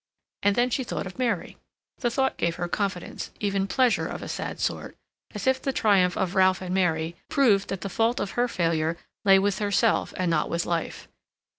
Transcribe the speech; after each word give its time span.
And 0.41 0.55
then 0.55 0.71
she 0.71 0.83
thought 0.83 1.05
of 1.05 1.19
Mary; 1.19 1.57
the 1.99 2.09
thought 2.09 2.37
gave 2.37 2.55
her 2.55 2.67
confidence, 2.67 3.29
even 3.39 3.67
pleasure 3.67 4.07
of 4.07 4.23
a 4.23 4.27
sad 4.27 4.59
sort, 4.59 4.97
as 5.35 5.45
if 5.45 5.61
the 5.61 5.71
triumph 5.71 6.17
of 6.17 6.33
Ralph 6.33 6.59
and 6.59 6.73
Mary 6.73 7.15
proved 7.29 7.67
that 7.67 7.81
the 7.81 7.87
fault 7.87 8.19
of 8.19 8.31
her 8.31 8.47
failure 8.47 8.97
lay 9.25 9.37
with 9.37 9.59
herself 9.59 10.11
and 10.17 10.31
not 10.31 10.49
with 10.49 10.65
life. 10.65 11.07